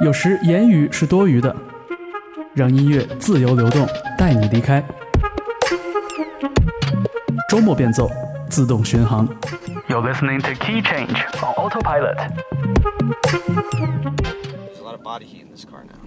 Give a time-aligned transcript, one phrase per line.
[0.00, 1.54] 有时言语是多余的，
[2.54, 3.84] 让音乐自由流动，
[4.16, 4.80] 带你离开。
[7.48, 8.08] 周末变奏，
[8.48, 9.26] 自动巡航。
[9.88, 12.16] You're listening to Key Change on Autopilot.
[13.24, 15.98] There's a lot of body heat in this car now.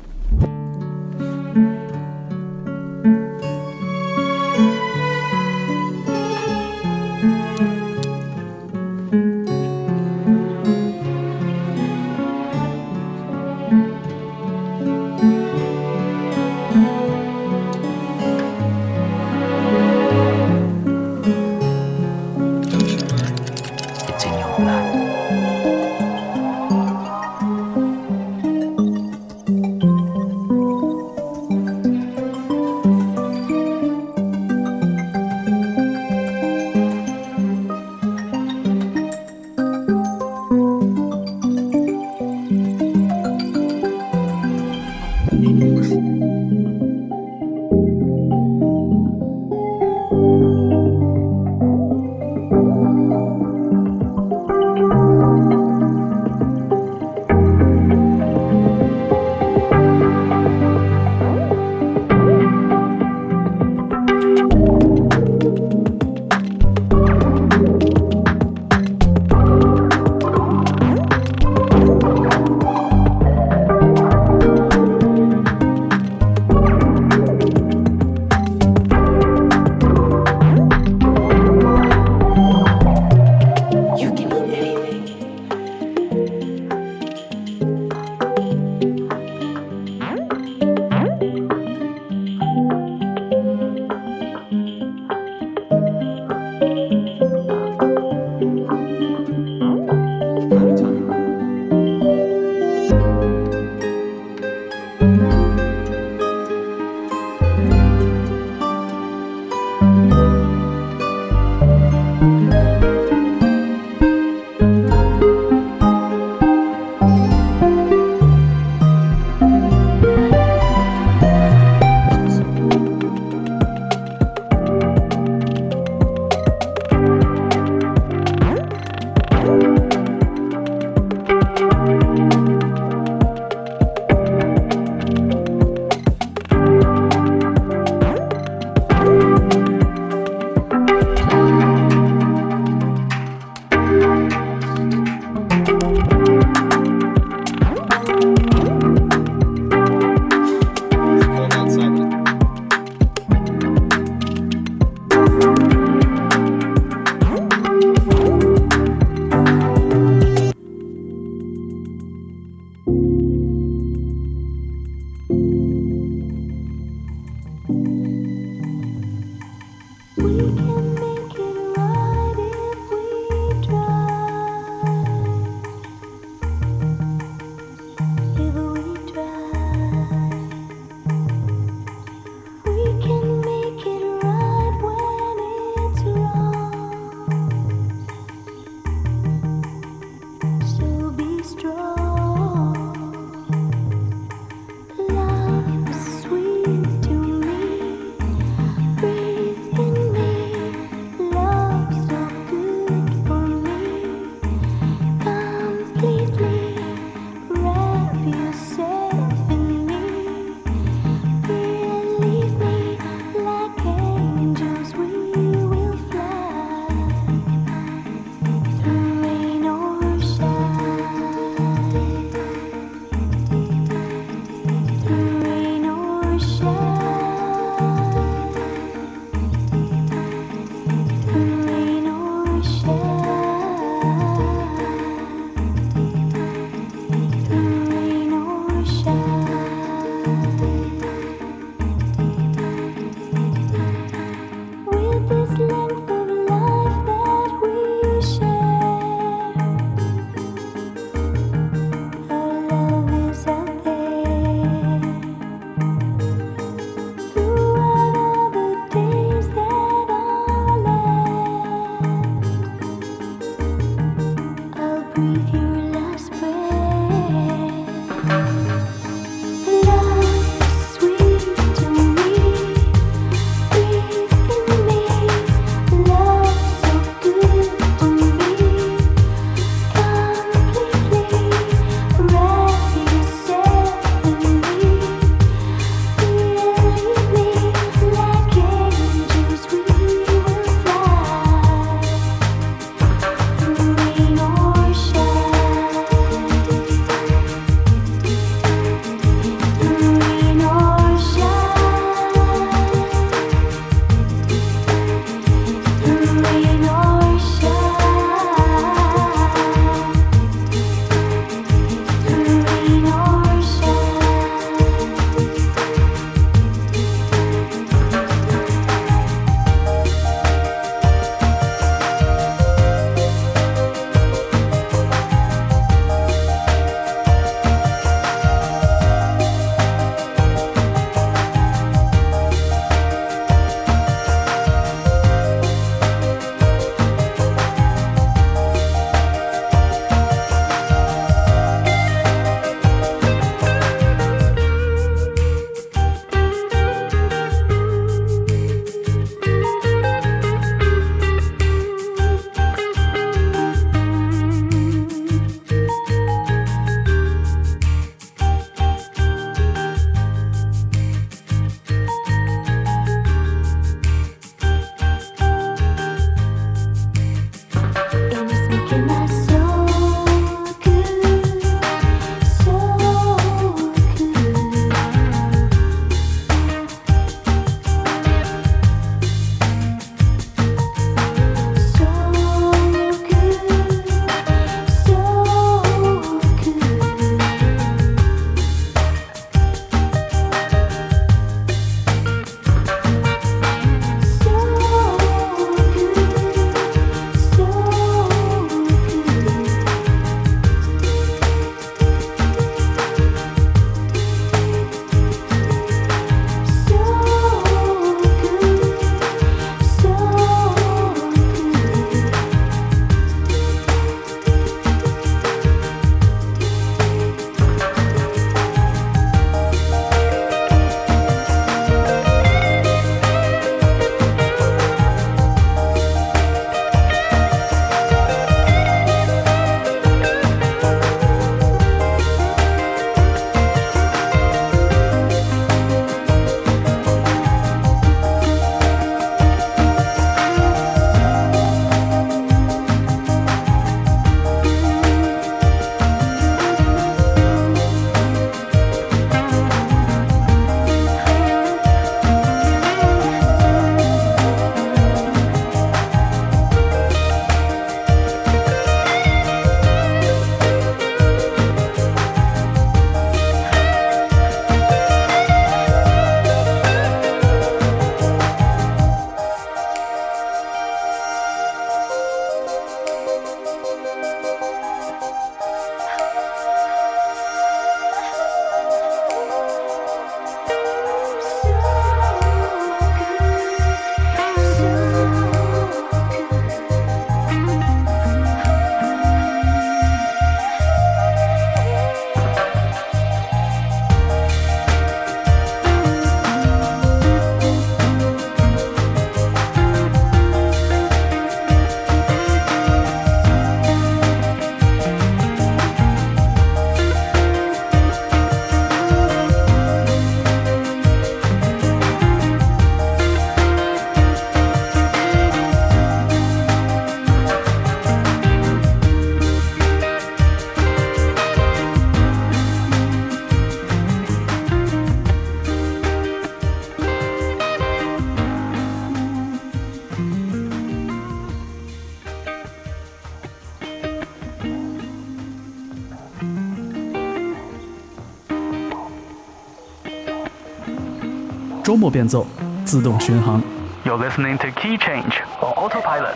[542.01, 542.48] 周末变奏，
[542.84, 543.62] 自动巡航。
[544.03, 546.36] You're listening to Key Change on Autopilot.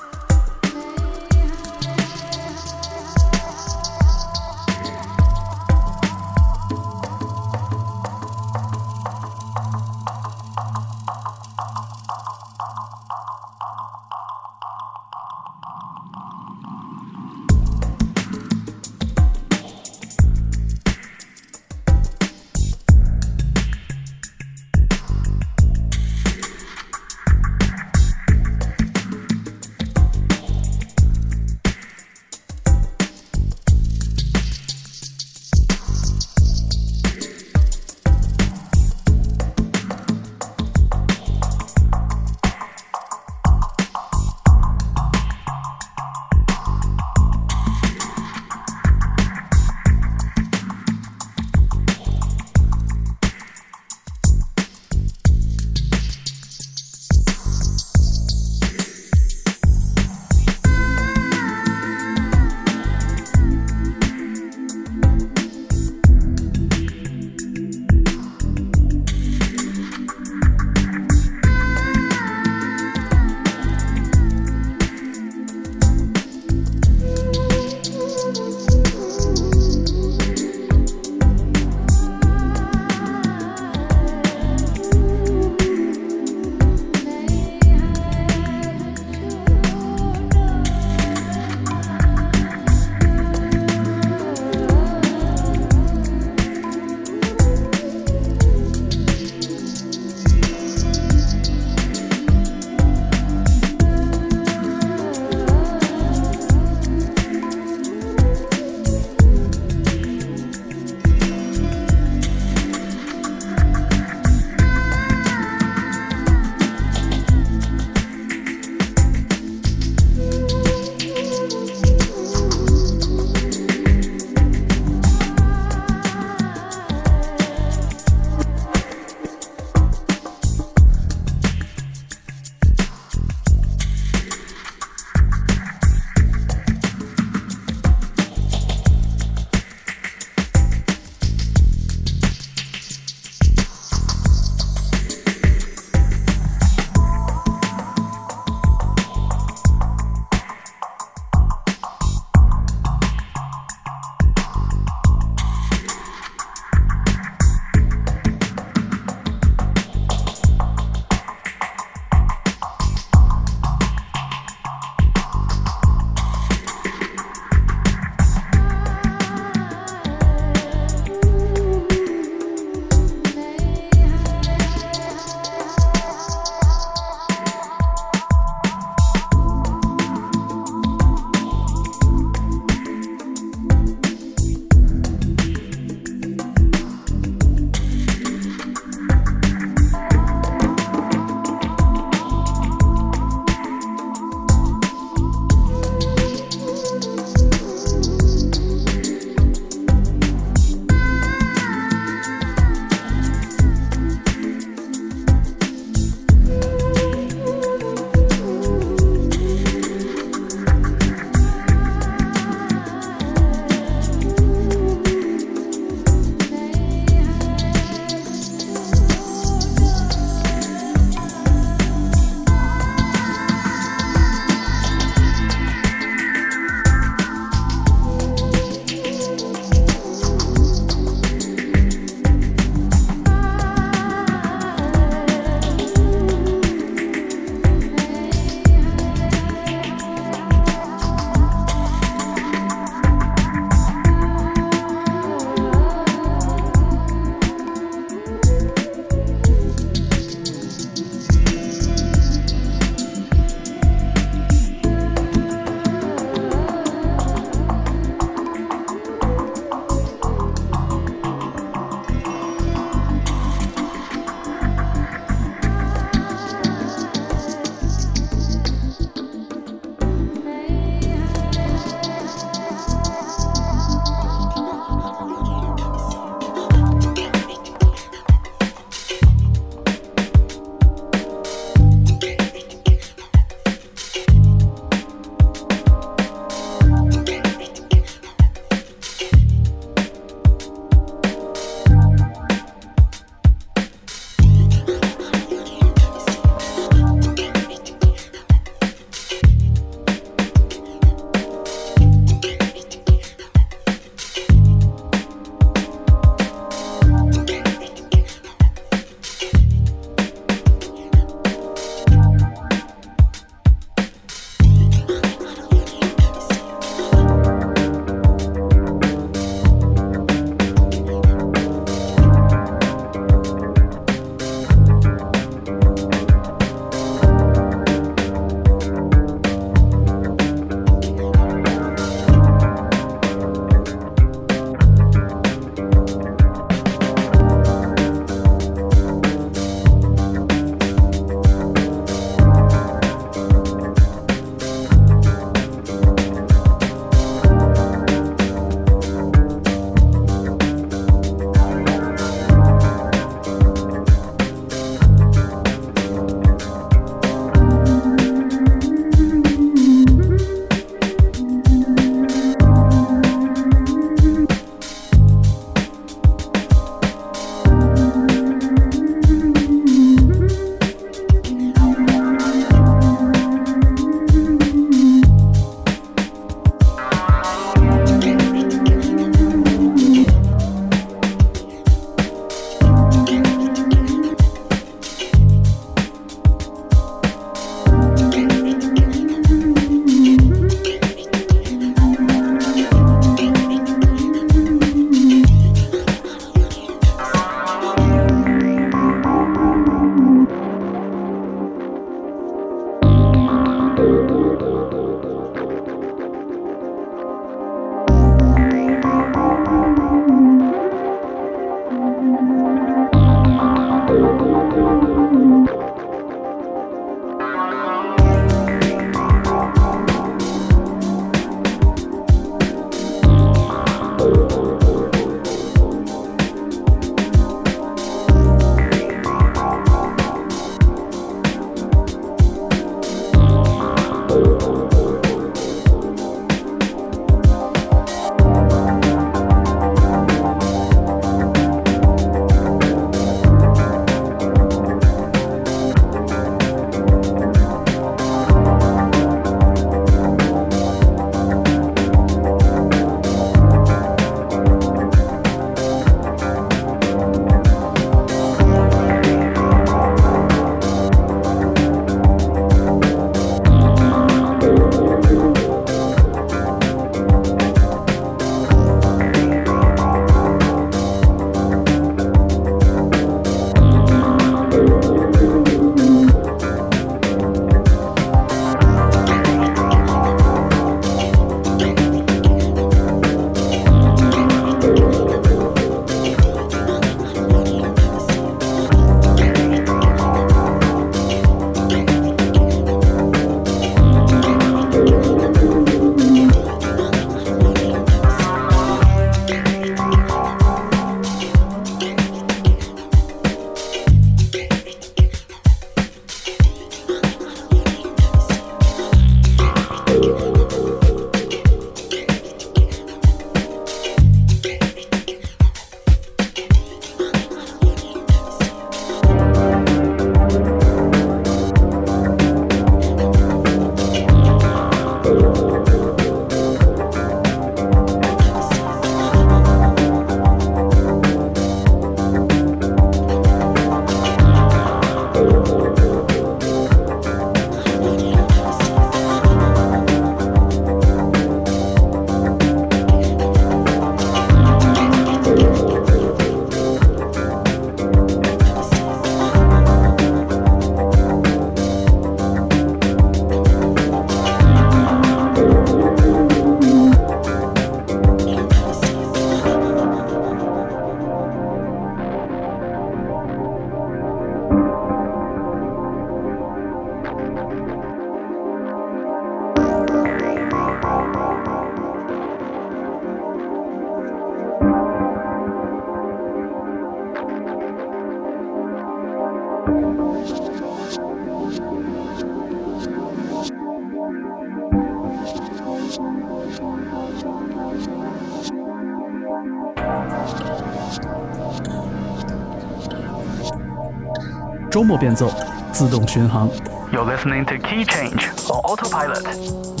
[595.11, 595.51] 周末变奏，
[595.91, 596.69] 自动巡航。
[597.11, 600.00] You're listening to Key Change on Autopilot.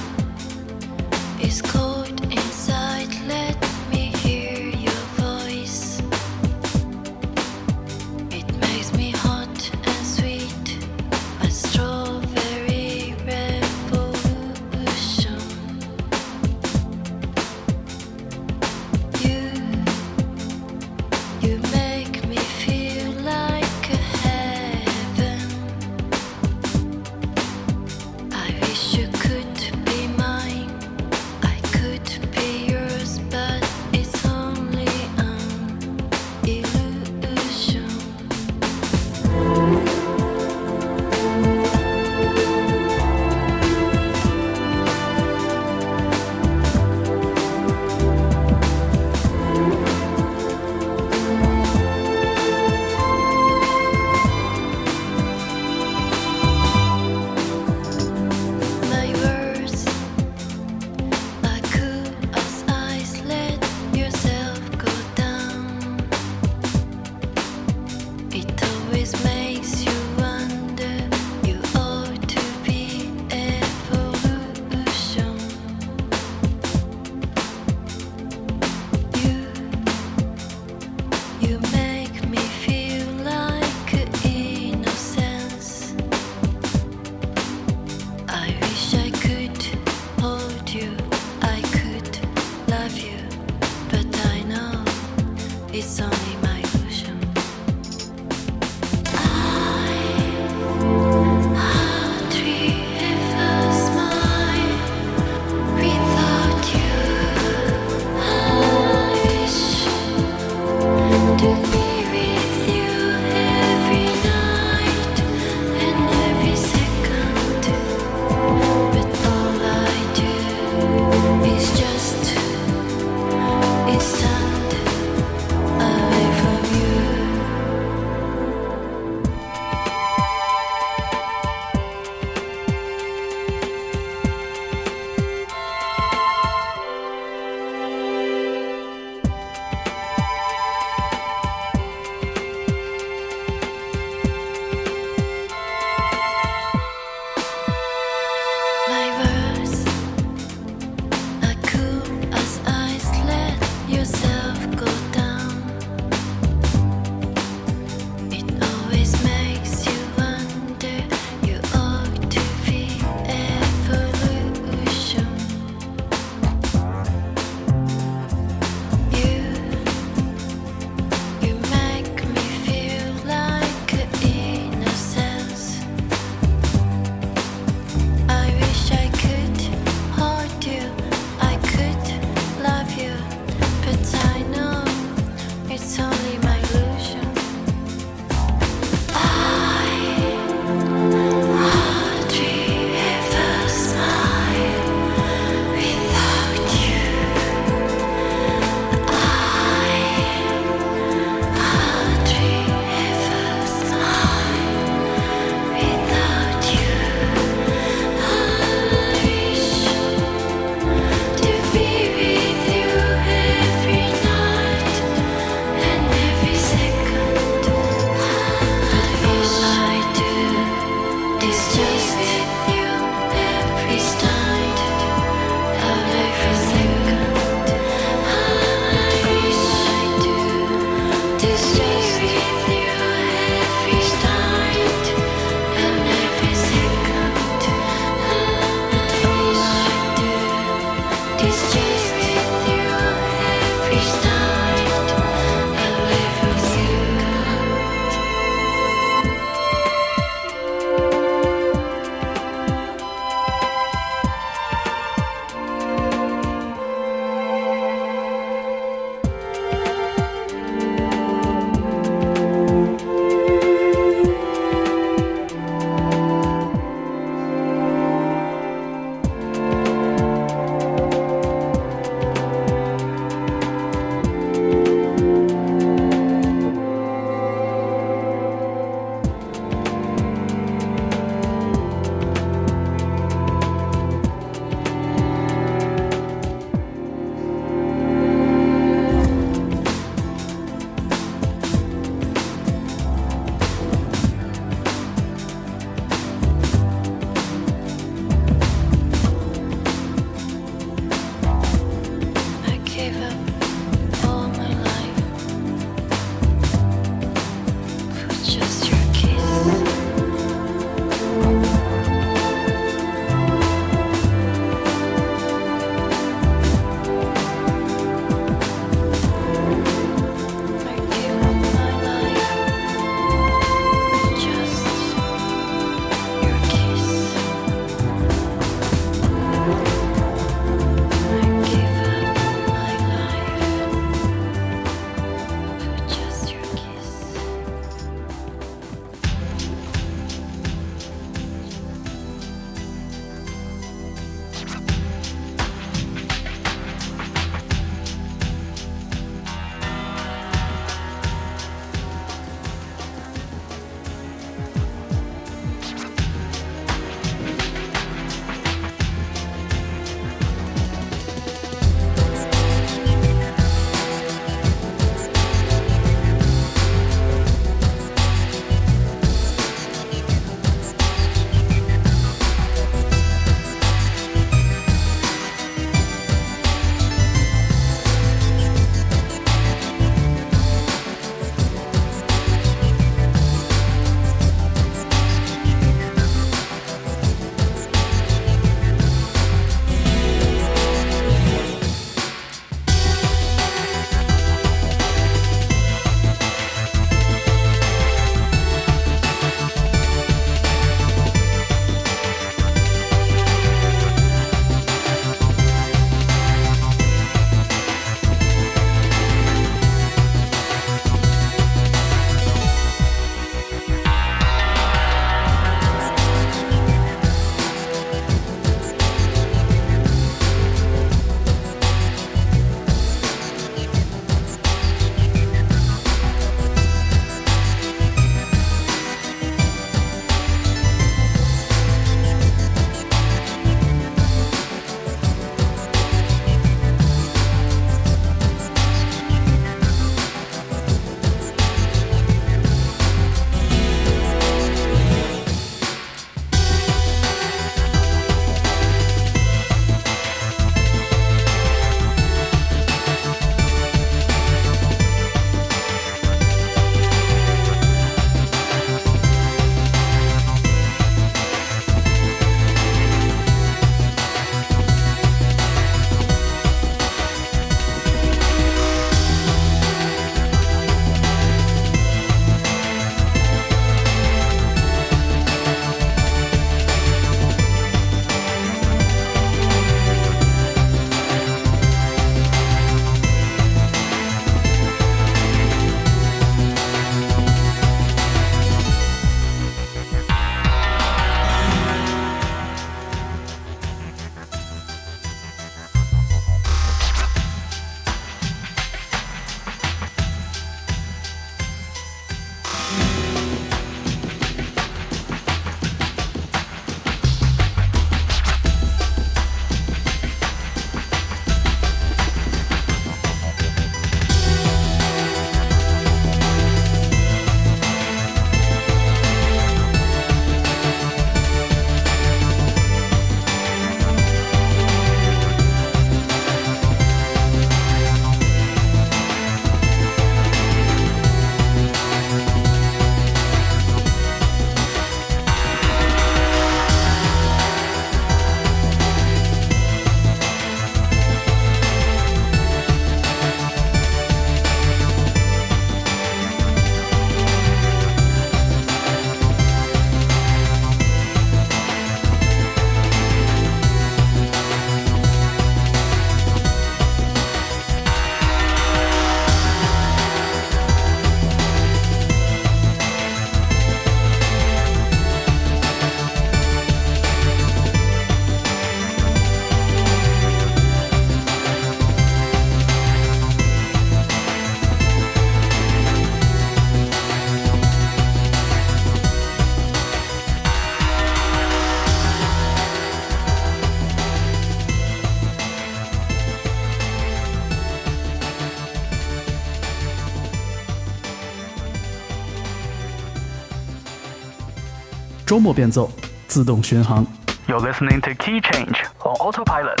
[595.66, 596.10] 周末变奏，
[596.46, 597.26] 自动巡航。
[597.66, 600.00] You're listening to Key Change on Autopilot.